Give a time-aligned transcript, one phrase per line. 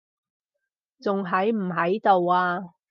[0.99, 2.73] 仲喺唔喺度啊？